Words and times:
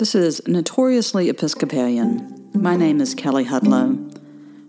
This 0.00 0.14
is 0.14 0.40
Notoriously 0.46 1.28
Episcopalian. 1.28 2.48
My 2.54 2.74
name 2.74 3.02
is 3.02 3.14
Kelly 3.14 3.44
Hudlow. 3.44 4.18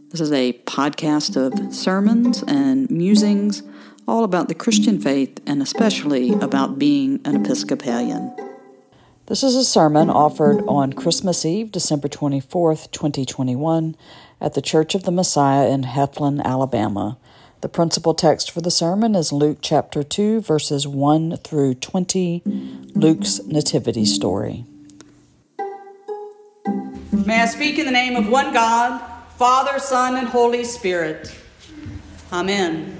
This 0.09 0.19
is 0.19 0.33
a 0.33 0.51
podcast 0.65 1.37
of 1.37 1.73
sermons 1.73 2.43
and 2.49 2.91
musings 2.91 3.63
all 4.05 4.25
about 4.25 4.49
the 4.49 4.53
Christian 4.53 4.99
faith 4.99 5.39
and 5.47 5.61
especially 5.61 6.33
about 6.33 6.77
being 6.77 7.21
an 7.23 7.37
Episcopalian. 7.37 8.35
This 9.27 9.41
is 9.41 9.55
a 9.55 9.63
sermon 9.63 10.09
offered 10.09 10.65
on 10.67 10.91
Christmas 10.91 11.45
Eve, 11.45 11.71
December 11.71 12.09
24th, 12.09 12.91
2021, 12.91 13.95
at 14.41 14.53
the 14.53 14.61
Church 14.61 14.95
of 14.95 15.03
the 15.03 15.13
Messiah 15.13 15.69
in 15.69 15.83
Heflin, 15.83 16.43
Alabama. 16.43 17.17
The 17.61 17.69
principal 17.69 18.13
text 18.13 18.51
for 18.51 18.59
the 18.59 18.69
sermon 18.69 19.15
is 19.15 19.31
Luke 19.31 19.59
chapter 19.61 20.03
2, 20.03 20.41
verses 20.41 20.85
1 20.85 21.37
through 21.37 21.75
20, 21.75 22.41
Luke's 22.95 23.41
Nativity 23.45 24.03
story. 24.03 24.65
May 27.25 27.41
I 27.41 27.45
speak 27.45 27.77
in 27.77 27.85
the 27.85 27.91
name 27.91 28.15
of 28.15 28.27
one 28.27 28.51
God, 28.51 28.99
Father, 29.37 29.77
Son, 29.77 30.15
and 30.15 30.27
Holy 30.27 30.63
Spirit. 30.63 31.35
Amen. 32.33 32.97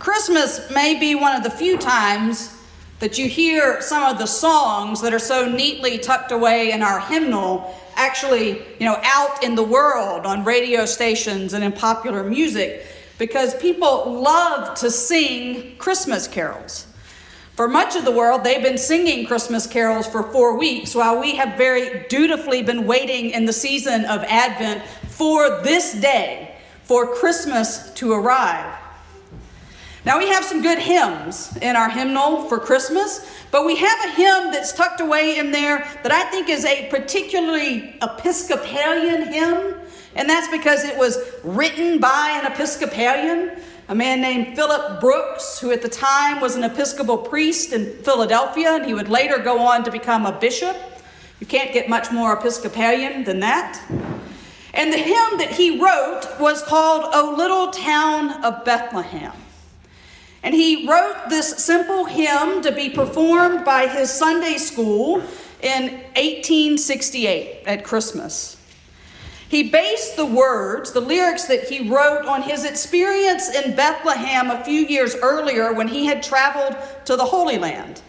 Christmas 0.00 0.68
may 0.70 0.98
be 0.98 1.14
one 1.14 1.36
of 1.36 1.44
the 1.44 1.50
few 1.50 1.78
times 1.78 2.56
that 2.98 3.18
you 3.18 3.28
hear 3.28 3.80
some 3.80 4.02
of 4.02 4.18
the 4.18 4.26
songs 4.26 5.00
that 5.02 5.14
are 5.14 5.20
so 5.20 5.48
neatly 5.48 5.98
tucked 5.98 6.32
away 6.32 6.72
in 6.72 6.82
our 6.82 6.98
hymnal 7.00 7.78
actually, 7.94 8.62
you 8.78 8.86
know, 8.86 8.98
out 9.04 9.44
in 9.44 9.54
the 9.54 9.62
world 9.62 10.26
on 10.26 10.42
radio 10.44 10.86
stations 10.86 11.52
and 11.52 11.62
in 11.62 11.70
popular 11.70 12.24
music 12.24 12.84
because 13.18 13.54
people 13.56 14.20
love 14.20 14.76
to 14.78 14.90
sing 14.90 15.76
Christmas 15.76 16.26
carols. 16.26 16.86
For 17.60 17.68
much 17.68 17.94
of 17.94 18.06
the 18.06 18.10
world, 18.10 18.42
they've 18.42 18.62
been 18.62 18.78
singing 18.78 19.26
Christmas 19.26 19.66
carols 19.66 20.06
for 20.06 20.22
four 20.22 20.56
weeks, 20.56 20.94
while 20.94 21.20
we 21.20 21.36
have 21.36 21.58
very 21.58 22.06
dutifully 22.08 22.62
been 22.62 22.86
waiting 22.86 23.32
in 23.32 23.44
the 23.44 23.52
season 23.52 24.06
of 24.06 24.24
Advent 24.24 24.82
for 25.08 25.60
this 25.60 25.92
day, 25.92 26.56
for 26.84 27.14
Christmas 27.14 27.90
to 27.96 28.14
arrive. 28.14 28.78
Now, 30.06 30.16
we 30.16 30.30
have 30.30 30.42
some 30.42 30.62
good 30.62 30.78
hymns 30.78 31.54
in 31.58 31.76
our 31.76 31.90
hymnal 31.90 32.48
for 32.48 32.58
Christmas, 32.58 33.30
but 33.50 33.66
we 33.66 33.76
have 33.76 34.04
a 34.06 34.12
hymn 34.12 34.52
that's 34.52 34.72
tucked 34.72 35.02
away 35.02 35.36
in 35.36 35.52
there 35.52 35.86
that 36.02 36.12
I 36.12 36.30
think 36.30 36.48
is 36.48 36.64
a 36.64 36.88
particularly 36.88 37.94
Episcopalian 38.00 39.34
hymn, 39.34 39.74
and 40.14 40.26
that's 40.26 40.48
because 40.48 40.84
it 40.84 40.96
was 40.96 41.18
written 41.44 42.00
by 42.00 42.40
an 42.42 42.50
Episcopalian 42.50 43.60
a 43.90 43.94
man 43.94 44.20
named 44.20 44.54
Philip 44.54 45.00
Brooks, 45.00 45.58
who 45.58 45.72
at 45.72 45.82
the 45.82 45.88
time 45.88 46.40
was 46.40 46.54
an 46.54 46.62
Episcopal 46.62 47.18
priest 47.18 47.72
in 47.72 47.92
Philadelphia, 48.04 48.76
and 48.76 48.86
he 48.86 48.94
would 48.94 49.08
later 49.08 49.38
go 49.38 49.58
on 49.58 49.82
to 49.82 49.90
become 49.90 50.26
a 50.26 50.32
bishop. 50.38 50.76
You 51.40 51.46
can't 51.48 51.72
get 51.72 51.88
much 51.88 52.12
more 52.12 52.32
Episcopalian 52.32 53.24
than 53.24 53.40
that. 53.40 53.82
And 54.74 54.92
the 54.92 54.96
hymn 54.96 55.38
that 55.38 55.50
he 55.50 55.80
wrote 55.82 56.22
was 56.38 56.62
called 56.62 57.10
O 57.12 57.34
Little 57.36 57.72
Town 57.72 58.44
of 58.44 58.64
Bethlehem. 58.64 59.32
And 60.44 60.54
he 60.54 60.88
wrote 60.88 61.28
this 61.28 61.48
simple 61.56 62.04
hymn 62.04 62.62
to 62.62 62.70
be 62.70 62.90
performed 62.90 63.64
by 63.64 63.88
his 63.88 64.08
Sunday 64.08 64.58
school 64.58 65.16
in 65.62 65.90
1868 66.14 67.64
at 67.66 67.82
Christmas. 67.82 68.56
He 69.50 69.64
based 69.64 70.14
the 70.14 70.24
words, 70.26 70.92
the 70.92 71.00
lyrics 71.00 71.46
that 71.46 71.64
he 71.64 71.88
wrote, 71.88 72.24
on 72.24 72.42
his 72.42 72.64
experience 72.64 73.52
in 73.52 73.74
Bethlehem 73.74 74.48
a 74.48 74.62
few 74.62 74.86
years 74.86 75.16
earlier 75.16 75.72
when 75.72 75.88
he 75.88 76.06
had 76.06 76.22
traveled 76.22 76.76
to 77.06 77.16
the 77.16 77.24
Holy 77.24 77.58
Land. 77.58 78.00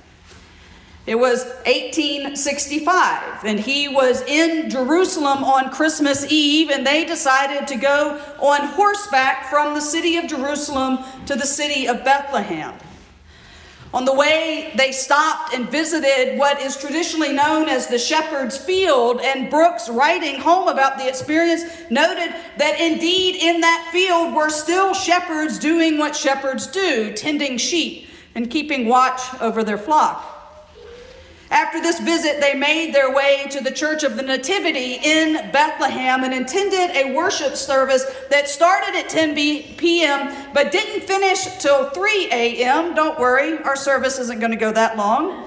It 1.07 1.15
was 1.15 1.45
1865, 1.65 3.43
and 3.43 3.59
he 3.59 3.87
was 3.87 4.21
in 4.21 4.69
Jerusalem 4.69 5.43
on 5.43 5.71
Christmas 5.71 6.31
Eve, 6.31 6.69
and 6.69 6.85
they 6.85 7.05
decided 7.05 7.67
to 7.69 7.75
go 7.75 8.21
on 8.39 8.67
horseback 8.67 9.49
from 9.49 9.73
the 9.73 9.81
city 9.81 10.17
of 10.17 10.27
Jerusalem 10.27 10.99
to 11.25 11.35
the 11.35 11.47
city 11.47 11.87
of 11.87 12.03
Bethlehem. 12.05 12.75
On 13.93 14.05
the 14.05 14.13
way, 14.13 14.71
they 14.75 14.93
stopped 14.93 15.53
and 15.53 15.69
visited 15.69 16.37
what 16.37 16.61
is 16.61 16.77
traditionally 16.77 17.33
known 17.33 17.67
as 17.67 17.87
the 17.87 17.99
Shepherd's 17.99 18.57
Field, 18.57 19.19
and 19.19 19.49
Brooks, 19.49 19.89
writing 19.89 20.39
home 20.39 20.69
about 20.69 20.97
the 20.97 21.09
experience, 21.09 21.63
noted 21.89 22.33
that 22.57 22.79
indeed 22.79 23.35
in 23.35 23.59
that 23.59 23.89
field 23.91 24.33
were 24.33 24.49
still 24.49 24.93
shepherds 24.93 25.59
doing 25.59 25.97
what 25.97 26.15
shepherds 26.15 26.67
do, 26.67 27.11
tending 27.13 27.57
sheep 27.57 28.07
and 28.33 28.49
keeping 28.49 28.87
watch 28.87 29.21
over 29.41 29.61
their 29.61 29.77
flock. 29.77 30.30
After 31.51 31.81
this 31.81 31.99
visit, 31.99 32.39
they 32.39 32.53
made 32.53 32.95
their 32.95 33.13
way 33.13 33.45
to 33.49 33.61
the 33.61 33.71
Church 33.71 34.03
of 34.03 34.15
the 34.15 34.23
Nativity 34.23 34.99
in 35.03 35.51
Bethlehem 35.51 36.23
and 36.23 36.33
attended 36.33 36.95
a 36.95 37.13
worship 37.13 37.57
service 37.57 38.05
that 38.29 38.47
started 38.47 38.95
at 38.95 39.09
10 39.09 39.35
p.m. 39.35 40.53
but 40.53 40.71
didn't 40.71 41.05
finish 41.05 41.43
till 41.57 41.89
3 41.89 42.29
a.m. 42.31 42.95
Don't 42.95 43.19
worry, 43.19 43.57
our 43.63 43.75
service 43.75 44.17
isn't 44.17 44.39
going 44.39 44.51
to 44.51 44.57
go 44.57 44.71
that 44.71 44.95
long. 44.95 45.45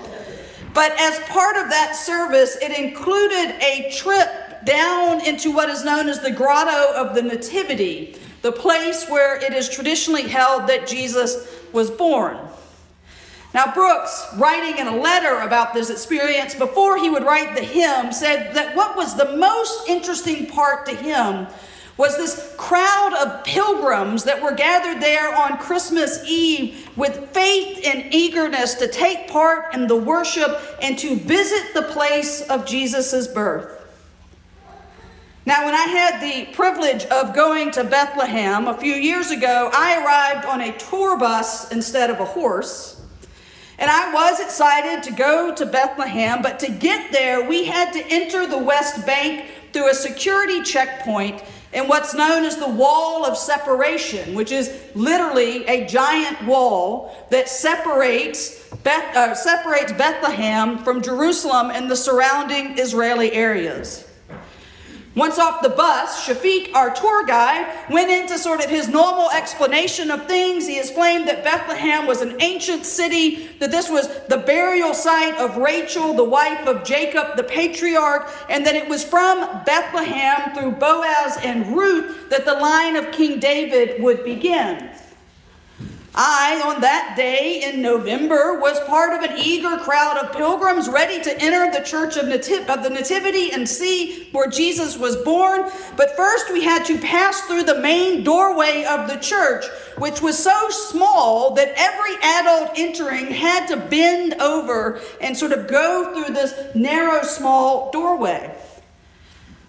But 0.74 0.92
as 1.00 1.18
part 1.20 1.56
of 1.56 1.70
that 1.70 1.96
service, 1.96 2.58
it 2.60 2.78
included 2.78 3.56
a 3.62 3.90
trip 3.90 4.62
down 4.66 5.24
into 5.26 5.52
what 5.52 5.70
is 5.70 5.86
known 5.86 6.10
as 6.10 6.20
the 6.20 6.30
Grotto 6.30 6.92
of 6.96 7.14
the 7.14 7.22
Nativity, 7.22 8.18
the 8.42 8.52
place 8.52 9.08
where 9.08 9.36
it 9.36 9.54
is 9.54 9.70
traditionally 9.70 10.28
held 10.28 10.66
that 10.66 10.86
Jesus 10.86 11.48
was 11.72 11.90
born. 11.90 12.36
Now, 13.54 13.72
Brooks, 13.72 14.26
writing 14.34 14.78
in 14.78 14.88
a 14.88 14.96
letter 14.96 15.38
about 15.38 15.74
this 15.74 15.88
experience 15.88 16.56
before 16.56 16.98
he 16.98 17.08
would 17.08 17.22
write 17.22 17.54
the 17.54 17.62
hymn, 17.62 18.12
said 18.12 18.52
that 18.56 18.74
what 18.74 18.96
was 18.96 19.16
the 19.16 19.36
most 19.36 19.88
interesting 19.88 20.46
part 20.46 20.86
to 20.86 20.96
him 20.96 21.46
was 21.96 22.16
this 22.16 22.52
crowd 22.58 23.14
of 23.14 23.44
pilgrims 23.44 24.24
that 24.24 24.42
were 24.42 24.52
gathered 24.52 25.00
there 25.00 25.32
on 25.32 25.56
Christmas 25.58 26.24
Eve 26.26 26.90
with 26.96 27.30
faith 27.30 27.80
and 27.86 28.12
eagerness 28.12 28.74
to 28.74 28.88
take 28.88 29.28
part 29.28 29.72
in 29.72 29.86
the 29.86 29.96
worship 29.96 30.60
and 30.82 30.98
to 30.98 31.14
visit 31.14 31.72
the 31.74 31.82
place 31.82 32.42
of 32.50 32.66
Jesus' 32.66 33.28
birth. 33.28 33.80
Now, 35.46 35.66
when 35.66 35.74
I 35.74 35.82
had 35.82 36.20
the 36.20 36.52
privilege 36.52 37.04
of 37.04 37.34
going 37.34 37.70
to 37.72 37.84
Bethlehem 37.84 38.66
a 38.66 38.76
few 38.76 38.94
years 38.94 39.30
ago, 39.30 39.70
I 39.72 40.02
arrived 40.02 40.46
on 40.46 40.62
a 40.62 40.76
tour 40.76 41.16
bus 41.16 41.70
instead 41.70 42.10
of 42.10 42.18
a 42.18 42.24
horse. 42.24 42.93
And 43.84 43.90
I 43.90 44.14
was 44.14 44.40
excited 44.40 45.02
to 45.02 45.12
go 45.12 45.54
to 45.54 45.66
Bethlehem, 45.66 46.40
but 46.40 46.58
to 46.60 46.70
get 46.70 47.12
there, 47.12 47.46
we 47.46 47.66
had 47.66 47.92
to 47.92 48.02
enter 48.08 48.46
the 48.46 48.56
West 48.56 49.04
Bank 49.04 49.44
through 49.74 49.90
a 49.90 49.94
security 49.94 50.62
checkpoint 50.62 51.44
in 51.74 51.86
what's 51.86 52.14
known 52.14 52.46
as 52.46 52.56
the 52.56 52.66
Wall 52.66 53.26
of 53.26 53.36
Separation, 53.36 54.34
which 54.34 54.52
is 54.52 54.74
literally 54.94 55.66
a 55.66 55.86
giant 55.86 56.46
wall 56.46 57.14
that 57.28 57.46
separates, 57.46 58.66
Beth, 58.84 59.14
uh, 59.14 59.34
separates 59.34 59.92
Bethlehem 59.92 60.78
from 60.78 61.02
Jerusalem 61.02 61.70
and 61.70 61.90
the 61.90 61.96
surrounding 61.96 62.78
Israeli 62.78 63.32
areas. 63.32 64.08
Once 65.16 65.38
off 65.38 65.62
the 65.62 65.68
bus, 65.68 66.26
Shafiq, 66.26 66.74
our 66.74 66.92
tour 66.92 67.24
guide, 67.24 67.72
went 67.88 68.10
into 68.10 68.36
sort 68.36 68.64
of 68.64 68.68
his 68.68 68.88
normal 68.88 69.30
explanation 69.30 70.10
of 70.10 70.26
things. 70.26 70.66
He 70.66 70.78
explained 70.78 71.28
that 71.28 71.44
Bethlehem 71.44 72.06
was 72.06 72.20
an 72.20 72.36
ancient 72.40 72.84
city, 72.84 73.46
that 73.60 73.70
this 73.70 73.88
was 73.88 74.08
the 74.28 74.38
burial 74.38 74.92
site 74.92 75.36
of 75.36 75.56
Rachel, 75.56 76.14
the 76.14 76.24
wife 76.24 76.66
of 76.66 76.82
Jacob, 76.82 77.36
the 77.36 77.44
patriarch, 77.44 78.28
and 78.48 78.66
that 78.66 78.74
it 78.74 78.88
was 78.88 79.04
from 79.04 79.62
Bethlehem 79.64 80.52
through 80.52 80.72
Boaz 80.72 81.38
and 81.44 81.76
Ruth 81.76 82.28
that 82.30 82.44
the 82.44 82.54
line 82.54 82.96
of 82.96 83.12
King 83.12 83.38
David 83.38 84.02
would 84.02 84.24
begin. 84.24 84.90
I, 86.16 86.62
on 86.64 86.80
that 86.82 87.14
day 87.16 87.62
in 87.64 87.82
November, 87.82 88.60
was 88.60 88.78
part 88.80 89.12
of 89.14 89.28
an 89.28 89.36
eager 89.36 89.76
crowd 89.78 90.16
of 90.16 90.32
pilgrims 90.32 90.88
ready 90.88 91.20
to 91.20 91.42
enter 91.42 91.76
the 91.76 91.84
church 91.84 92.16
of, 92.16 92.28
of, 92.28 92.82
the 92.84 92.90
Nativity 92.90 93.50
and 93.50 93.68
see 93.68 94.28
where 94.30 94.48
Jesus 94.48 94.96
was 94.96 95.16
born. 95.16 95.68
But 95.96 96.16
first, 96.16 96.52
we 96.52 96.62
had 96.62 96.84
to 96.84 96.98
pass 96.98 97.40
through 97.42 97.64
the 97.64 97.80
main 97.80 98.22
doorway 98.22 98.84
of 98.84 99.08
the 99.08 99.16
church, 99.16 99.64
which 99.98 100.22
was 100.22 100.38
so 100.38 100.68
small 100.70 101.54
that 101.54 101.72
every 101.76 102.14
adult 102.22 102.78
entering 102.78 103.26
had 103.32 103.66
to 103.66 103.76
bend 103.76 104.34
over 104.34 105.00
and 105.20 105.36
sort 105.36 105.50
of 105.50 105.66
go 105.66 106.12
through 106.14 106.32
this 106.32 106.74
narrow, 106.76 107.22
small 107.22 107.90
doorway. 107.90 108.54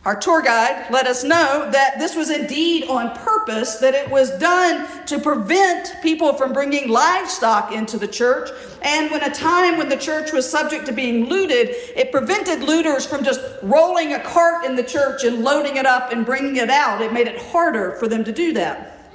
Our 0.05 0.15
tour 0.15 0.43
guide 0.43 0.91
let 0.91 1.07
us 1.07 1.23
know 1.23 1.67
that 1.71 1.97
this 1.97 2.15
was 2.15 2.29
indeed 2.29 2.87
on 2.87 3.17
purpose, 3.17 3.77
that 3.77 3.95
it 3.95 4.07
was 4.07 4.37
done 4.37 4.87
to 5.07 5.17
prevent 5.17 5.95
people 6.03 6.33
from 6.33 6.53
bringing 6.53 6.89
livestock 6.89 7.71
into 7.71 7.97
the 7.97 8.07
church. 8.07 8.51
And 8.83 9.09
when 9.09 9.23
a 9.23 9.33
time 9.33 9.79
when 9.79 9.89
the 9.89 9.97
church 9.97 10.31
was 10.31 10.47
subject 10.47 10.85
to 10.85 10.91
being 10.91 11.25
looted, 11.25 11.69
it 11.95 12.11
prevented 12.11 12.61
looters 12.61 13.03
from 13.03 13.23
just 13.23 13.41
rolling 13.63 14.13
a 14.13 14.19
cart 14.19 14.63
in 14.63 14.75
the 14.75 14.83
church 14.83 15.23
and 15.23 15.43
loading 15.43 15.77
it 15.77 15.87
up 15.87 16.11
and 16.11 16.23
bringing 16.23 16.57
it 16.57 16.69
out. 16.69 17.01
It 17.01 17.11
made 17.11 17.27
it 17.27 17.41
harder 17.41 17.93
for 17.93 18.07
them 18.07 18.23
to 18.25 18.31
do 18.31 18.53
that. 18.53 19.09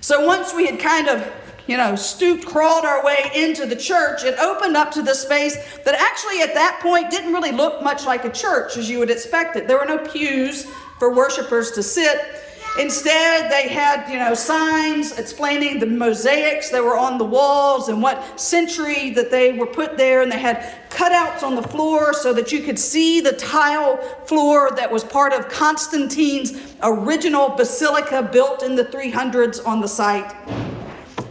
So 0.00 0.24
once 0.24 0.54
we 0.54 0.66
had 0.66 0.78
kind 0.78 1.08
of 1.08 1.28
you 1.70 1.76
know, 1.76 1.94
stooped, 1.94 2.44
crawled 2.44 2.84
our 2.84 3.04
way 3.04 3.30
into 3.32 3.64
the 3.64 3.76
church, 3.76 4.24
it 4.24 4.36
opened 4.40 4.76
up 4.76 4.90
to 4.90 5.02
the 5.02 5.14
space 5.14 5.54
that 5.84 5.94
actually 5.94 6.42
at 6.42 6.52
that 6.52 6.80
point 6.82 7.08
didn't 7.12 7.32
really 7.32 7.52
look 7.52 7.80
much 7.80 8.04
like 8.04 8.24
a 8.24 8.28
church 8.28 8.76
as 8.76 8.90
you 8.90 8.98
would 8.98 9.08
expect 9.08 9.54
it. 9.54 9.68
There 9.68 9.78
were 9.78 9.84
no 9.84 9.98
pews 9.98 10.66
for 10.98 11.14
worshipers 11.14 11.70
to 11.72 11.82
sit. 11.84 12.42
Instead, 12.80 13.52
they 13.52 13.68
had, 13.68 14.10
you 14.10 14.18
know, 14.18 14.34
signs 14.34 15.16
explaining 15.16 15.78
the 15.78 15.86
mosaics 15.86 16.70
that 16.70 16.82
were 16.82 16.98
on 16.98 17.18
the 17.18 17.24
walls 17.24 17.88
and 17.88 18.02
what 18.02 18.40
century 18.40 19.10
that 19.10 19.30
they 19.30 19.52
were 19.52 19.66
put 19.66 19.96
there, 19.96 20.22
and 20.22 20.32
they 20.32 20.40
had 20.40 20.74
cutouts 20.90 21.44
on 21.44 21.54
the 21.54 21.62
floor 21.62 22.12
so 22.12 22.32
that 22.32 22.50
you 22.50 22.62
could 22.62 22.80
see 22.80 23.20
the 23.20 23.32
tile 23.32 23.96
floor 24.26 24.72
that 24.74 24.90
was 24.90 25.04
part 25.04 25.32
of 25.32 25.48
Constantine's 25.48 26.74
original 26.82 27.50
basilica 27.50 28.22
built 28.22 28.64
in 28.64 28.74
the 28.74 28.84
300s 28.84 29.64
on 29.64 29.80
the 29.80 29.88
site. 29.88 30.34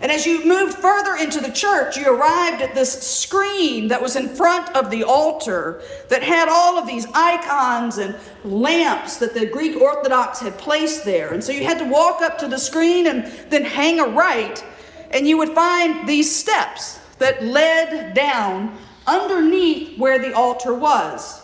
And 0.01 0.11
as 0.11 0.25
you 0.25 0.45
moved 0.45 0.77
further 0.77 1.15
into 1.15 1.41
the 1.41 1.51
church, 1.51 1.97
you 1.97 2.09
arrived 2.09 2.61
at 2.61 2.73
this 2.73 3.01
screen 3.01 3.89
that 3.89 4.01
was 4.01 4.15
in 4.15 4.29
front 4.29 4.73
of 4.75 4.89
the 4.89 5.03
altar 5.03 5.81
that 6.07 6.23
had 6.23 6.47
all 6.47 6.77
of 6.77 6.87
these 6.87 7.05
icons 7.13 7.97
and 7.97 8.15
lamps 8.45 9.17
that 9.17 9.33
the 9.33 9.45
Greek 9.45 9.75
Orthodox 9.75 10.39
had 10.39 10.57
placed 10.57 11.03
there. 11.03 11.33
And 11.33 11.43
so 11.43 11.51
you 11.51 11.65
had 11.65 11.79
to 11.79 11.85
walk 11.85 12.21
up 12.21 12.37
to 12.39 12.47
the 12.47 12.57
screen 12.57 13.07
and 13.07 13.25
then 13.49 13.65
hang 13.65 13.99
a 13.99 14.05
right, 14.05 14.63
and 15.11 15.27
you 15.27 15.37
would 15.37 15.49
find 15.49 16.07
these 16.07 16.33
steps 16.33 16.99
that 17.17 17.43
led 17.43 18.13
down 18.13 18.77
underneath 19.05 19.97
where 19.97 20.19
the 20.19 20.33
altar 20.33 20.73
was. 20.73 21.41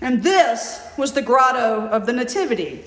And 0.00 0.22
this 0.22 0.80
was 0.96 1.12
the 1.12 1.22
grotto 1.22 1.86
of 1.88 2.06
the 2.06 2.12
Nativity. 2.12 2.84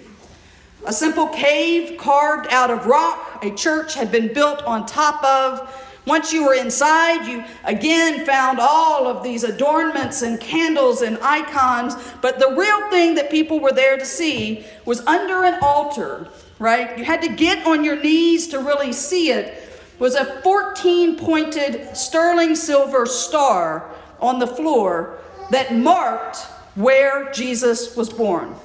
A 0.86 0.92
simple 0.92 1.28
cave 1.28 1.98
carved 1.98 2.52
out 2.52 2.72
of 2.72 2.88
rock, 2.88 3.31
a 3.42 3.52
church 3.52 3.96
had 3.96 4.12
been 4.12 4.34
built 4.34 4.64
on 4.64 4.86
top 4.86 5.24
of. 5.24 5.88
Once 6.08 6.34
you 6.34 6.46
were 6.46 6.56
inside, 6.56 7.28
you 7.28 7.44
again 7.64 8.26
found 8.26 8.60
all 8.60 9.08
of 9.08 9.24
these 9.24 9.44
adornments 9.44 10.24
and 10.24 10.40
candles 10.40 11.04
and 11.04 11.18
icons. 11.22 11.96
But 12.22 12.40
the 12.40 12.56
real 12.58 12.90
thing 12.90 13.14
that 13.16 13.30
people 13.30 13.60
were 13.60 13.72
there 13.72 13.98
to 13.98 14.06
see 14.06 14.66
was 14.86 15.02
under 15.02 15.44
an 15.44 15.60
altar, 15.62 16.28
right? 16.58 16.98
You 16.98 17.06
had 17.06 17.22
to 17.22 17.30
get 17.30 17.66
on 17.68 17.84
your 17.84 18.02
knees 18.02 18.48
to 18.48 18.60
really 18.60 18.94
see 18.94 19.32
it. 19.32 19.68
Was 20.00 20.16
a 20.16 20.42
14 20.42 21.18
pointed 21.18 21.96
sterling 21.96 22.56
silver 22.56 23.06
star 23.06 23.92
on 24.20 24.40
the 24.40 24.48
floor 24.48 25.20
that 25.52 25.76
marked 25.76 26.38
where 26.74 27.32
Jesus 27.32 27.96
was 27.96 28.10
born. 28.10 28.56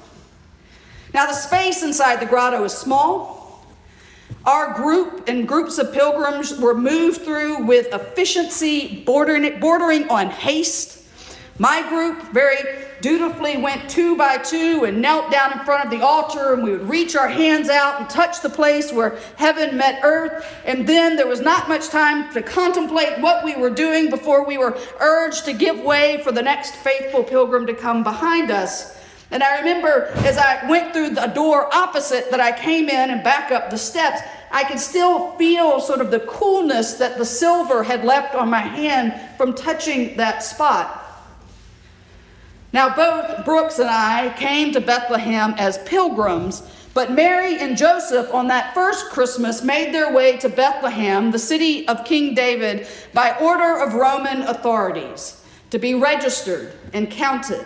Now, 1.13 1.27
the 1.27 1.33
space 1.33 1.83
inside 1.83 2.19
the 2.19 2.25
grotto 2.25 2.63
is 2.63 2.73
small. 2.73 3.36
Our 4.45 4.73
group 4.73 5.27
and 5.27 5.47
groups 5.47 5.77
of 5.77 5.91
pilgrims 5.91 6.57
were 6.57 6.73
moved 6.73 7.21
through 7.21 7.65
with 7.65 7.93
efficiency, 7.93 9.03
bordering, 9.03 9.59
bordering 9.59 10.09
on 10.09 10.29
haste. 10.29 11.03
My 11.59 11.87
group 11.89 12.31
very 12.31 12.85
dutifully 13.01 13.57
went 13.57 13.89
two 13.89 14.15
by 14.15 14.37
two 14.37 14.83
and 14.85 15.01
knelt 15.01 15.31
down 15.31 15.53
in 15.53 15.65
front 15.65 15.85
of 15.85 15.91
the 15.91 16.05
altar, 16.05 16.53
and 16.53 16.63
we 16.63 16.71
would 16.71 16.87
reach 16.87 17.15
our 17.15 17.27
hands 17.27 17.69
out 17.69 17.99
and 17.99 18.09
touch 18.09 18.41
the 18.41 18.49
place 18.49 18.93
where 18.93 19.17
heaven 19.35 19.75
met 19.75 20.01
earth. 20.03 20.45
And 20.65 20.87
then 20.87 21.15
there 21.15 21.27
was 21.27 21.41
not 21.41 21.67
much 21.67 21.89
time 21.89 22.31
to 22.33 22.41
contemplate 22.41 23.19
what 23.19 23.43
we 23.43 23.55
were 23.55 23.69
doing 23.69 24.09
before 24.09 24.45
we 24.45 24.57
were 24.57 24.77
urged 24.99 25.45
to 25.45 25.53
give 25.53 25.79
way 25.79 26.21
for 26.23 26.31
the 26.31 26.41
next 26.41 26.75
faithful 26.75 27.23
pilgrim 27.23 27.65
to 27.67 27.73
come 27.73 28.03
behind 28.03 28.51
us. 28.51 28.96
And 29.31 29.43
I 29.43 29.59
remember 29.59 30.05
as 30.25 30.37
I 30.37 30.65
went 30.69 30.93
through 30.93 31.09
the 31.11 31.27
door 31.27 31.73
opposite 31.75 32.31
that 32.31 32.39
I 32.39 32.57
came 32.57 32.87
in 32.87 33.09
and 33.09 33.23
back 33.23 33.51
up 33.51 33.69
the 33.69 33.77
steps, 33.77 34.21
I 34.51 34.63
could 34.63 34.79
still 34.79 35.31
feel 35.33 35.81
sort 35.81 35.99
of 35.99 36.11
the 36.11 36.21
coolness 36.21 36.93
that 36.95 37.17
the 37.17 37.25
silver 37.25 37.83
had 37.83 38.05
left 38.05 38.35
on 38.35 38.49
my 38.49 38.61
hand 38.61 39.13
from 39.37 39.53
touching 39.53 40.15
that 40.17 40.43
spot. 40.43 41.03
Now, 42.71 42.95
both 42.95 43.43
Brooks 43.43 43.79
and 43.79 43.89
I 43.89 44.33
came 44.37 44.71
to 44.73 44.81
Bethlehem 44.81 45.55
as 45.57 45.77
pilgrims, 45.79 46.63
but 46.93 47.11
Mary 47.11 47.59
and 47.59 47.77
Joseph 47.77 48.33
on 48.33 48.47
that 48.47 48.73
first 48.73 49.09
Christmas 49.09 49.63
made 49.63 49.93
their 49.93 50.13
way 50.13 50.37
to 50.37 50.49
Bethlehem, 50.49 51.31
the 51.31 51.39
city 51.39 51.87
of 51.87 52.05
King 52.05 52.33
David, 52.33 52.87
by 53.13 53.37
order 53.39 53.81
of 53.81 53.93
Roman 53.93 54.43
authorities 54.43 55.41
to 55.69 55.79
be 55.79 55.93
registered 55.93 56.73
and 56.93 57.11
counted. 57.11 57.65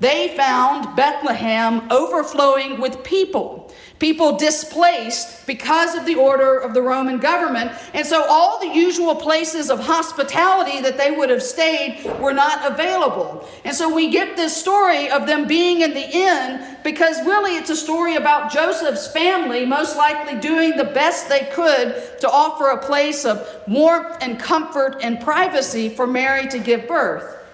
They 0.00 0.36
found 0.36 0.94
Bethlehem 0.94 1.90
overflowing 1.90 2.80
with 2.80 3.02
people, 3.02 3.72
people 3.98 4.36
displaced 4.36 5.46
because 5.46 5.94
of 5.94 6.04
the 6.04 6.16
order 6.16 6.58
of 6.58 6.74
the 6.74 6.82
Roman 6.82 7.18
government. 7.18 7.72
And 7.94 8.06
so 8.06 8.24
all 8.28 8.60
the 8.60 8.68
usual 8.68 9.14
places 9.14 9.70
of 9.70 9.80
hospitality 9.80 10.82
that 10.82 10.98
they 10.98 11.10
would 11.10 11.30
have 11.30 11.42
stayed 11.42 12.04
were 12.20 12.34
not 12.34 12.70
available. 12.70 13.48
And 13.64 13.74
so 13.74 13.92
we 13.92 14.10
get 14.10 14.36
this 14.36 14.54
story 14.54 15.10
of 15.10 15.26
them 15.26 15.46
being 15.46 15.80
in 15.80 15.94
the 15.94 16.08
inn 16.10 16.76
because 16.84 17.24
really 17.24 17.56
it's 17.56 17.70
a 17.70 17.76
story 17.76 18.16
about 18.16 18.52
Joseph's 18.52 19.10
family 19.12 19.64
most 19.64 19.96
likely 19.96 20.38
doing 20.40 20.76
the 20.76 20.84
best 20.84 21.28
they 21.28 21.48
could 21.52 22.20
to 22.20 22.30
offer 22.30 22.68
a 22.68 22.84
place 22.84 23.24
of 23.24 23.46
warmth 23.66 24.18
and 24.20 24.38
comfort 24.38 24.98
and 25.02 25.20
privacy 25.20 25.88
for 25.88 26.06
Mary 26.06 26.46
to 26.48 26.58
give 26.58 26.86
birth. 26.86 27.45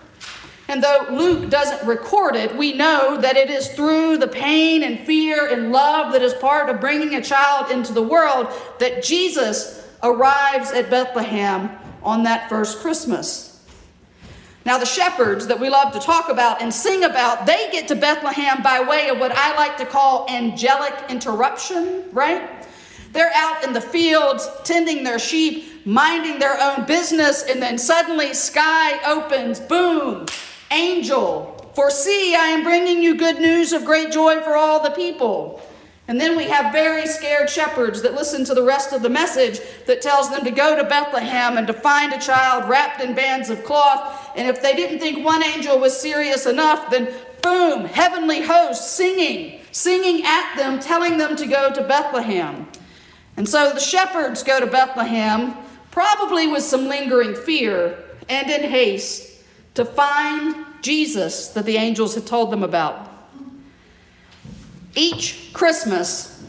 And 0.72 0.82
though 0.82 1.04
Luke 1.10 1.50
doesn't 1.50 1.86
record 1.86 2.34
it, 2.34 2.56
we 2.56 2.72
know 2.72 3.20
that 3.20 3.36
it 3.36 3.50
is 3.50 3.68
through 3.74 4.16
the 4.16 4.26
pain 4.26 4.82
and 4.82 5.00
fear 5.00 5.52
and 5.52 5.70
love 5.70 6.14
that 6.14 6.22
is 6.22 6.32
part 6.32 6.70
of 6.70 6.80
bringing 6.80 7.14
a 7.14 7.20
child 7.20 7.70
into 7.70 7.92
the 7.92 8.02
world 8.02 8.48
that 8.78 9.02
Jesus 9.02 9.86
arrives 10.02 10.72
at 10.72 10.88
Bethlehem 10.88 11.68
on 12.02 12.22
that 12.22 12.48
first 12.48 12.78
Christmas. 12.78 13.62
Now, 14.64 14.78
the 14.78 14.86
shepherds 14.86 15.46
that 15.48 15.60
we 15.60 15.68
love 15.68 15.92
to 15.92 16.00
talk 16.00 16.30
about 16.30 16.62
and 16.62 16.72
sing 16.72 17.04
about, 17.04 17.44
they 17.44 17.68
get 17.70 17.86
to 17.88 17.94
Bethlehem 17.94 18.62
by 18.62 18.80
way 18.80 19.10
of 19.10 19.18
what 19.18 19.32
I 19.32 19.54
like 19.54 19.76
to 19.76 19.84
call 19.84 20.26
angelic 20.30 20.94
interruption, 21.10 22.04
right? 22.12 22.66
They're 23.12 23.32
out 23.34 23.62
in 23.62 23.74
the 23.74 23.80
fields 23.82 24.48
tending 24.64 25.04
their 25.04 25.18
sheep, 25.18 25.84
minding 25.84 26.38
their 26.38 26.58
own 26.58 26.86
business, 26.86 27.42
and 27.42 27.60
then 27.60 27.76
suddenly 27.76 28.32
sky 28.32 28.98
opens, 29.04 29.60
boom, 29.60 30.24
angel, 30.72 31.70
for 31.74 31.90
see, 31.90 32.34
I 32.34 32.48
am 32.48 32.64
bringing 32.64 33.02
you 33.02 33.16
good 33.16 33.38
news 33.38 33.72
of 33.72 33.84
great 33.84 34.12
joy 34.12 34.40
for 34.40 34.56
all 34.56 34.82
the 34.82 34.90
people. 34.90 35.60
And 36.08 36.20
then 36.20 36.36
we 36.36 36.44
have 36.44 36.72
very 36.72 37.06
scared 37.06 37.48
shepherds 37.48 38.02
that 38.02 38.14
listen 38.14 38.44
to 38.46 38.54
the 38.54 38.62
rest 38.62 38.92
of 38.92 39.02
the 39.02 39.08
message 39.08 39.60
that 39.86 40.02
tells 40.02 40.30
them 40.30 40.44
to 40.44 40.50
go 40.50 40.76
to 40.76 40.84
Bethlehem 40.84 41.56
and 41.56 41.66
to 41.68 41.72
find 41.72 42.12
a 42.12 42.18
child 42.18 42.68
wrapped 42.68 43.00
in 43.00 43.14
bands 43.14 43.50
of 43.50 43.64
cloth. 43.64 44.30
And 44.36 44.48
if 44.48 44.60
they 44.60 44.74
didn't 44.74 44.98
think 44.98 45.24
one 45.24 45.42
angel 45.42 45.78
was 45.78 45.98
serious 45.98 46.44
enough, 46.44 46.90
then 46.90 47.14
boom, 47.40 47.84
heavenly 47.84 48.42
hosts 48.42 48.90
singing, 48.90 49.60
singing 49.70 50.24
at 50.26 50.56
them, 50.56 50.80
telling 50.80 51.18
them 51.18 51.36
to 51.36 51.46
go 51.46 51.72
to 51.72 51.82
Bethlehem. 51.82 52.66
And 53.36 53.48
so 53.48 53.72
the 53.72 53.80
shepherds 53.80 54.42
go 54.42 54.60
to 54.60 54.66
Bethlehem, 54.66 55.54
probably 55.90 56.48
with 56.48 56.64
some 56.64 56.88
lingering 56.88 57.34
fear 57.34 57.96
and 58.28 58.50
in 58.50 58.68
haste 58.68 59.31
to 59.74 59.84
find 59.84 60.54
Jesus 60.82 61.48
that 61.48 61.64
the 61.64 61.76
angels 61.76 62.14
had 62.14 62.26
told 62.26 62.50
them 62.50 62.62
about. 62.62 63.08
Each 64.94 65.50
Christmas, 65.52 66.44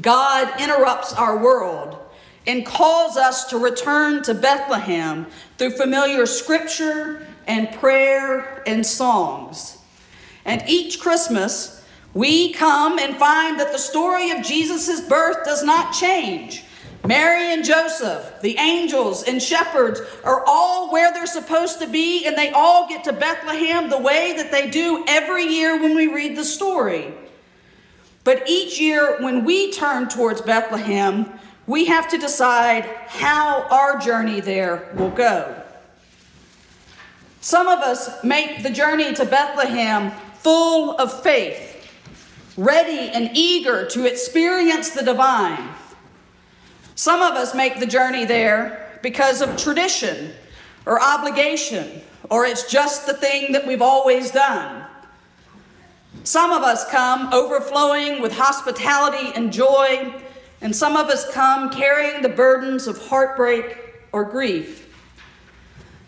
God 0.00 0.60
interrupts 0.60 1.12
our 1.14 1.38
world 1.38 1.98
and 2.46 2.66
calls 2.66 3.16
us 3.16 3.46
to 3.46 3.58
return 3.58 4.22
to 4.24 4.34
Bethlehem 4.34 5.26
through 5.58 5.70
familiar 5.76 6.26
scripture 6.26 7.26
and 7.46 7.72
prayer 7.72 8.62
and 8.66 8.84
songs. 8.84 9.78
And 10.44 10.62
each 10.66 11.00
Christmas, 11.00 11.84
we 12.14 12.52
come 12.52 12.98
and 12.98 13.16
find 13.16 13.58
that 13.60 13.72
the 13.72 13.78
story 13.78 14.30
of 14.30 14.44
Jesus' 14.44 15.00
birth 15.00 15.44
does 15.44 15.62
not 15.62 15.92
change. 15.92 16.64
Mary 17.04 17.52
and 17.52 17.64
Joseph, 17.64 18.40
the 18.42 18.56
angels 18.58 19.24
and 19.24 19.42
shepherds 19.42 20.00
are 20.22 20.44
all 20.46 20.92
where 20.92 21.12
they're 21.12 21.26
supposed 21.26 21.80
to 21.80 21.88
be, 21.88 22.26
and 22.26 22.38
they 22.38 22.50
all 22.50 22.88
get 22.88 23.02
to 23.04 23.12
Bethlehem 23.12 23.90
the 23.90 23.98
way 23.98 24.34
that 24.36 24.52
they 24.52 24.70
do 24.70 25.04
every 25.08 25.44
year 25.44 25.80
when 25.80 25.96
we 25.96 26.06
read 26.06 26.36
the 26.36 26.44
story. 26.44 27.12
But 28.22 28.48
each 28.48 28.80
year, 28.80 29.20
when 29.20 29.44
we 29.44 29.72
turn 29.72 30.08
towards 30.08 30.42
Bethlehem, 30.42 31.28
we 31.66 31.86
have 31.86 32.08
to 32.10 32.18
decide 32.18 32.84
how 33.08 33.66
our 33.68 33.98
journey 33.98 34.40
there 34.40 34.88
will 34.94 35.10
go. 35.10 35.60
Some 37.40 37.66
of 37.66 37.80
us 37.80 38.22
make 38.22 38.62
the 38.62 38.70
journey 38.70 39.12
to 39.14 39.24
Bethlehem 39.24 40.12
full 40.38 40.96
of 40.98 41.22
faith, 41.24 41.84
ready 42.56 43.10
and 43.10 43.30
eager 43.34 43.86
to 43.86 44.06
experience 44.06 44.90
the 44.90 45.02
divine. 45.02 45.68
Some 46.94 47.22
of 47.22 47.34
us 47.34 47.54
make 47.54 47.80
the 47.80 47.86
journey 47.86 48.24
there 48.24 48.98
because 49.02 49.40
of 49.40 49.56
tradition 49.56 50.32
or 50.86 51.00
obligation, 51.00 52.02
or 52.30 52.44
it's 52.44 52.70
just 52.70 53.06
the 53.06 53.14
thing 53.14 53.52
that 53.52 53.66
we've 53.66 53.82
always 53.82 54.30
done. 54.30 54.84
Some 56.24 56.52
of 56.52 56.62
us 56.62 56.88
come 56.90 57.32
overflowing 57.32 58.22
with 58.22 58.32
hospitality 58.32 59.32
and 59.34 59.52
joy 59.52 60.12
and 60.62 60.74
some 60.74 60.96
of 60.96 61.08
us 61.08 61.28
come 61.32 61.70
carrying 61.70 62.22
the 62.22 62.28
burdens 62.28 62.86
of 62.86 62.96
heartbreak 63.08 63.76
or 64.12 64.24
grief. 64.24 64.88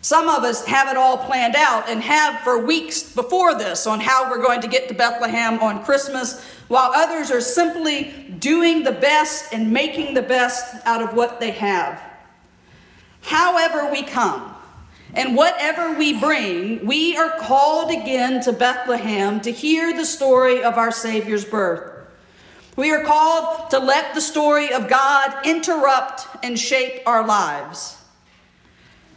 Some 0.01 0.29
of 0.29 0.43
us 0.43 0.65
have 0.65 0.87
it 0.87 0.95
all 0.95 1.17
planned 1.17 1.55
out 1.57 1.89
and 1.89 2.01
have 2.01 2.39
for 2.41 2.59
weeks 2.59 3.03
before 3.03 3.55
this 3.55 3.85
on 3.85 3.99
how 3.99 4.29
we're 4.29 4.41
going 4.41 4.61
to 4.61 4.67
get 4.67 4.87
to 4.87 4.93
Bethlehem 4.93 5.59
on 5.59 5.83
Christmas, 5.83 6.54
while 6.67 6.91
others 6.93 7.31
are 7.31 7.41
simply 7.41 8.11
doing 8.39 8.83
the 8.83 8.91
best 8.91 9.53
and 9.53 9.71
making 9.71 10.13
the 10.13 10.21
best 10.21 10.75
out 10.85 11.01
of 11.01 11.13
what 11.13 11.39
they 11.39 11.51
have. 11.51 12.01
However, 13.21 13.91
we 13.91 14.03
come, 14.03 14.53
and 15.13 15.35
whatever 15.35 15.97
we 15.97 16.19
bring, 16.19 16.85
we 16.85 17.17
are 17.17 17.37
called 17.39 17.91
again 17.91 18.41
to 18.41 18.51
Bethlehem 18.51 19.41
to 19.41 19.51
hear 19.51 19.95
the 19.95 20.05
story 20.05 20.63
of 20.63 20.77
our 20.77 20.91
Savior's 20.91 21.45
birth. 21.45 21.91
We 22.75 22.91
are 22.91 23.03
called 23.03 23.69
to 23.69 23.79
let 23.79 24.13
the 24.13 24.21
story 24.21 24.73
of 24.73 24.89
God 24.89 25.45
interrupt 25.45 26.27
and 26.43 26.59
shape 26.59 27.01
our 27.05 27.25
lives. 27.25 27.97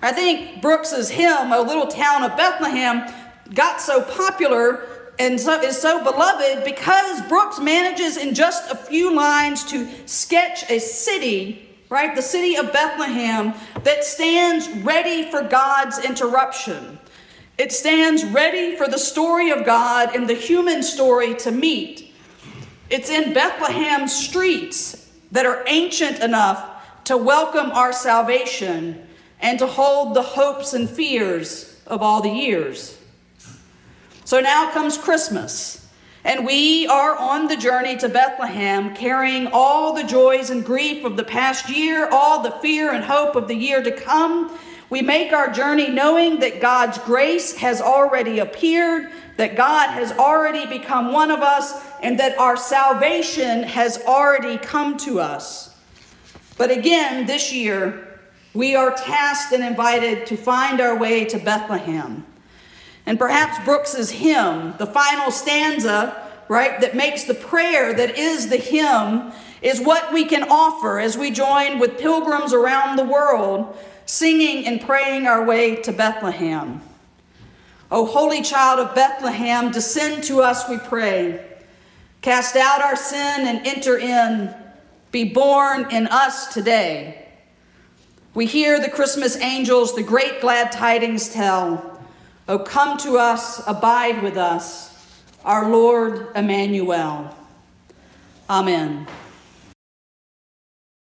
I 0.01 0.13
think 0.13 0.63
Brooks's 0.63 1.11
hymn, 1.11 1.53
O 1.53 1.63
Little 1.63 1.89
Town 1.89 2.23
of 2.23 2.37
Bethlehem, 2.37 3.13
got 3.53 3.81
so 3.81 4.03
popular 4.03 4.87
and 5.19 5.41
so, 5.41 5.61
is 5.61 5.81
so 5.81 6.03
beloved 6.03 6.65
because 6.65 7.23
Brooks 7.23 7.59
manages 7.59 8.17
in 8.17 8.35
just 8.35 8.71
a 8.71 8.77
few 8.77 9.15
lines 9.15 9.65
to 9.65 9.89
sketch 10.07 10.71
a 10.71 10.79
city, 10.79 11.69
right? 11.89 12.15
The 12.15 12.23
city 12.23 12.57
of 12.57 12.73
Bethlehem 12.73 13.55
that 13.83 14.05
stands 14.05 14.69
ready 14.85 15.29
for 15.31 15.43
God's 15.43 15.99
interruption. 16.05 16.99
It 17.57 17.73
stands 17.73 18.25
ready 18.25 18.77
for 18.77 18.87
the 18.87 18.99
story 18.99 19.51
of 19.51 19.65
God 19.65 20.15
and 20.15 20.29
the 20.29 20.35
human 20.35 20.85
story 20.85 21.35
to 21.37 21.51
meet. 21.51 22.13
It's 22.89 23.11
in 23.11 23.35
Bethlehem's 23.35 24.15
streets 24.15 25.11
that 25.33 25.45
are 25.45 25.65
ancient 25.67 26.21
enough 26.21 27.05
to 27.05 27.17
welcome 27.17 27.71
our 27.73 27.93
salvation 27.93 29.05
and 29.41 29.59
to 29.59 29.67
hold 29.67 30.15
the 30.15 30.23
hopes 30.23 30.75
and 30.75 30.89
fears 30.89 31.81
of 31.87 32.03
all 32.03 32.23
the 32.23 32.31
years. 32.31 32.98
So 34.29 34.41
now 34.41 34.71
comes 34.73 34.99
Christmas, 34.99 35.89
and 36.23 36.45
we 36.45 36.87
are 36.87 37.17
on 37.17 37.49
the 37.49 37.57
journey 37.57 37.97
to 37.97 38.11
Bethlehem, 38.11 38.95
carrying 38.95 39.47
all 39.55 39.95
the 39.95 40.05
joys 40.05 40.51
and 40.51 40.63
grief 40.63 41.07
of 41.07 41.17
the 41.17 41.25
past 41.25 41.71
year, 41.71 42.11
all 42.11 42.43
the 42.43 42.51
fear 42.51 42.93
and 42.93 43.03
hope 43.03 43.37
of 43.37 43.49
the 43.49 43.55
year 43.55 43.83
to 43.83 43.91
come. 43.91 44.53
We 44.91 45.01
make 45.01 45.33
our 45.33 45.51
journey 45.51 45.89
knowing 45.89 46.41
that 46.41 46.61
God's 46.61 46.99
grace 46.99 47.57
has 47.57 47.81
already 47.81 48.41
appeared, 48.41 49.11
that 49.39 49.57
God 49.57 49.93
has 49.93 50.13
already 50.13 50.67
become 50.67 51.11
one 51.11 51.31
of 51.31 51.41
us, 51.41 51.83
and 52.03 52.21
that 52.21 52.39
our 52.39 52.59
salvation 52.59 53.63
has 53.63 54.03
already 54.03 54.59
come 54.59 54.99
to 54.99 55.21
us. 55.21 55.75
But 56.59 56.71
again, 56.71 57.25
this 57.25 57.51
year, 57.51 58.21
we 58.53 58.77
are 58.77 58.91
tasked 58.91 59.55
and 59.55 59.65
invited 59.65 60.27
to 60.27 60.37
find 60.37 60.83
our 60.83 60.99
way 60.99 61.25
to 61.25 61.39
Bethlehem. 61.39 62.27
And 63.09 63.19
perhaps 63.19 63.65
Brooks's 63.65 64.11
hymn, 64.11 64.75
the 64.77 64.87
final 64.87 65.31
stanza, 65.31 66.29
right, 66.47 66.79
that 66.83 66.95
makes 66.95 67.25
the 67.25 67.33
prayer 67.33 67.95
that 67.95 68.19
is 68.19 68.51
the 68.51 68.59
hymn, 68.59 69.33
is 69.63 69.81
what 69.81 70.13
we 70.13 70.27
can 70.27 70.43
offer 70.51 71.01
as 71.01 71.17
we 71.17 71.31
join 71.31 71.79
with 71.79 71.97
pilgrims 71.97 72.53
around 72.53 72.97
the 72.97 73.05
world, 73.05 73.75
singing 74.05 74.67
and 74.67 74.83
praying 74.83 75.27
our 75.27 75.43
way 75.43 75.77
to 75.77 75.91
Bethlehem. 75.91 76.83
O 77.91 78.05
holy 78.05 78.43
child 78.43 78.79
of 78.79 78.95
Bethlehem, 78.95 79.71
descend 79.71 80.23
to 80.25 80.43
us, 80.43 80.69
we 80.69 80.77
pray. 80.77 81.43
Cast 82.21 82.57
out 82.57 82.83
our 82.83 82.95
sin 82.95 83.47
and 83.47 83.67
enter 83.67 83.97
in. 83.97 84.55
Be 85.13 85.25
born 85.25 85.91
in 85.91 86.09
us 86.09 86.53
today. 86.53 87.27
We 88.35 88.45
hear 88.45 88.79
the 88.79 88.91
Christmas 88.91 89.39
angels 89.39 89.95
the 89.95 90.03
great 90.03 90.43
glad 90.43 90.73
tidings 90.73 91.31
tell. 91.31 91.98
Oh, 92.51 92.59
come 92.59 92.97
to 92.99 93.19
us, 93.19 93.63
abide 93.67 94.23
with 94.23 94.39
us, 94.39 95.07
our 95.45 95.69
Lord 95.71 96.29
Emmanuel. 96.35 97.37
Amen. 98.49 99.07